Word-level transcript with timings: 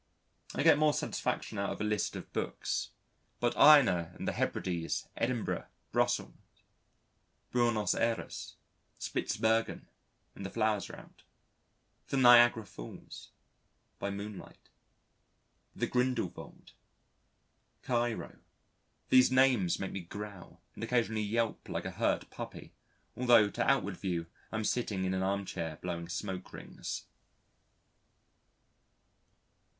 I 0.55 0.63
get 0.63 0.79
more 0.79 0.93
satisfaction 0.95 1.59
out 1.59 1.69
of 1.69 1.79
a 1.79 1.83
list 1.83 2.15
of 2.15 2.33
books. 2.33 2.89
But 3.39 3.55
Iona 3.55 4.11
and 4.15 4.27
the 4.27 4.31
Hebrides, 4.31 5.07
Edinburgh, 5.15 5.67
Brussels, 5.91 6.33
Buenos 7.51 7.93
Ayres, 7.93 8.55
Spitzbergen 8.97 9.85
(when 10.33 10.41
the 10.41 10.49
flowers 10.49 10.89
are 10.89 10.95
out), 10.95 11.21
the 12.07 12.17
Niagara 12.17 12.65
Falls 12.65 13.29
(by 13.99 14.09
moonlight), 14.09 14.69
the 15.75 15.85
Grindelwald, 15.85 16.71
Cairo 17.83 18.37
these 19.09 19.31
names 19.31 19.77
make 19.79 19.91
me 19.91 19.99
growl 20.01 20.63
and 20.73 20.83
occasionally 20.83 21.21
yelp 21.21 21.69
like 21.69 21.85
a 21.85 21.91
hurt 21.91 22.27
puppy, 22.31 22.73
although 23.15 23.51
to 23.51 23.63
outward 23.69 23.97
view 23.97 24.25
I 24.51 24.55
am 24.55 24.63
sitting 24.63 25.05
in 25.05 25.13
an 25.13 25.21
armchair 25.21 25.75
blowing 25.75 26.09
smoke 26.09 26.51
rings. 26.53 27.03